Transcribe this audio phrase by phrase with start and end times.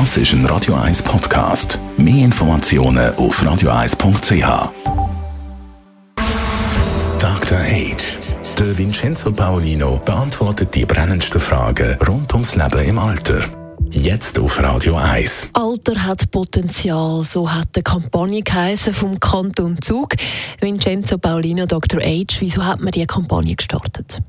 [0.00, 1.78] Das ist ein Radio 1 Podcast.
[1.96, 4.72] Mehr Informationen auf radio1.ch.
[7.20, 7.58] Dr.
[7.58, 8.18] Age.
[8.58, 13.38] Der Vincenzo Paolino beantwortet die brennendsten Fragen rund ums Leben im Alter.
[13.88, 15.50] Jetzt auf Radio 1.
[15.52, 20.16] Alter hat Potenzial, so hat die Kampagne geheißen vom Kanton Zug.
[20.60, 22.00] Vincenzo Paolino, Dr.
[22.02, 24.20] Age, wieso hat man diese Kampagne gestartet?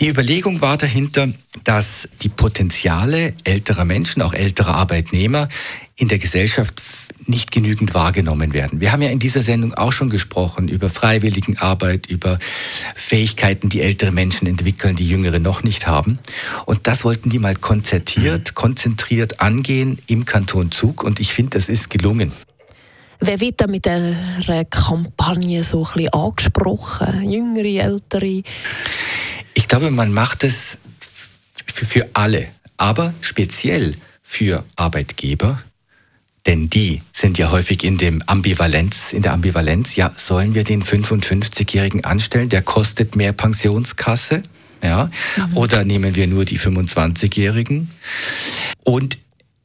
[0.00, 1.28] Die Überlegung war dahinter,
[1.62, 5.50] dass die Potenziale älterer Menschen, auch älterer Arbeitnehmer
[5.94, 6.80] in der Gesellschaft
[7.26, 8.80] nicht genügend wahrgenommen werden.
[8.80, 12.38] Wir haben ja in dieser Sendung auch schon gesprochen über Freiwilligenarbeit, über
[12.94, 16.18] Fähigkeiten, die ältere Menschen entwickeln, die jüngere noch nicht haben.
[16.64, 21.04] Und das wollten die mal konzertiert, konzentriert angehen im Kanton Zug.
[21.04, 22.32] Und ich finde, das ist gelungen.
[23.22, 27.30] Wer wird da mit der Kampagne so ein bisschen angesprochen?
[27.30, 28.42] Jüngere, ältere?
[29.54, 30.78] Ich glaube, man macht es
[31.66, 35.62] für alle, aber speziell für Arbeitgeber,
[36.46, 40.82] denn die sind ja häufig in dem Ambivalenz, in der Ambivalenz, ja, sollen wir den
[40.82, 44.42] 55-Jährigen anstellen, der kostet mehr Pensionskasse,
[44.82, 45.56] ja, mhm.
[45.56, 47.90] oder nehmen wir nur die 25-Jährigen?
[48.84, 49.18] Und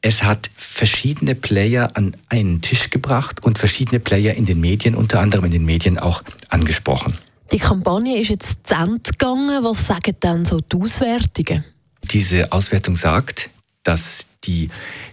[0.00, 5.20] es hat verschiedene Player an einen Tisch gebracht und verschiedene Player in den Medien, unter
[5.20, 7.16] anderem in den Medien auch angesprochen.
[7.52, 9.62] Die Kampagne ist jetzt zu Ende gegangen.
[9.62, 11.64] Was sagen dann so die Auswertungen?
[12.02, 13.50] Diese Auswertung sagt,
[13.84, 14.68] dass die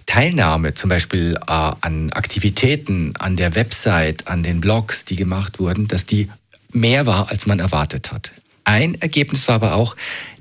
[0.06, 5.88] Teilnahme zum Beispiel äh, an Aktivitäten, an der Website, an den Blogs, die gemacht wurden,
[5.88, 6.30] dass die
[6.72, 8.31] mehr war, als man erwartet hat.
[8.64, 9.95] Ein Ergebnis war aber auch,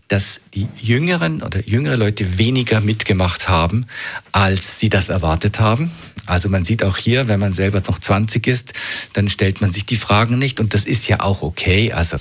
[0.09, 3.87] dass die Jüngeren oder jüngere Leute weniger mitgemacht haben,
[4.31, 5.91] als sie das erwartet haben.
[6.27, 8.75] Also man sieht auch hier, wenn man selber noch 20 ist,
[9.13, 11.93] dann stellt man sich die Fragen nicht und das ist ja auch okay.
[11.93, 12.17] Also,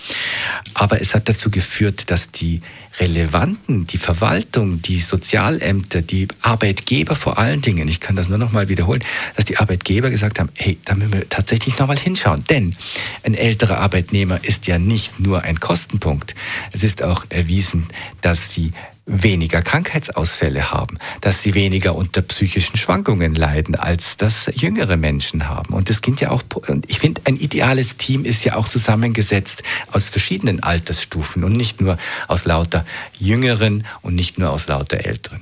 [0.74, 2.62] aber es hat dazu geführt, dass die
[3.00, 8.52] Relevanten, die Verwaltung, die Sozialämter, die Arbeitgeber vor allen Dingen, ich kann das nur noch
[8.52, 9.04] mal wiederholen,
[9.36, 12.76] dass die Arbeitgeber gesagt haben, hey, da müssen wir tatsächlich noch mal hinschauen, denn
[13.24, 16.36] ein älterer Arbeitnehmer ist ja nicht nur ein Kostenpunkt.
[16.74, 17.88] Es ist auch erwiesen,
[18.22, 18.72] dass sie
[19.12, 25.74] weniger Krankheitsausfälle haben, dass sie weniger unter psychischen Schwankungen leiden, als das jüngere Menschen haben.
[25.74, 26.44] Und das Kind ja auch,
[26.88, 31.98] ich finde, ein ideales Team ist ja auch zusammengesetzt aus verschiedenen Altersstufen und nicht nur
[32.28, 32.86] aus lauter
[33.20, 35.42] Jüngeren und nicht nur aus lauter Älteren.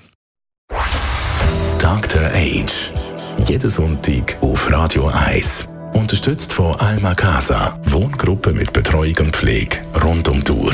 [1.80, 2.24] Dr.
[2.34, 2.92] Age.
[3.48, 5.68] Jeden Sonntag auf Radio 1.
[5.94, 7.80] Unterstützt von Alma Casa.
[7.86, 10.74] Wohngruppe mit Betreuung und Pflege rund um Uhr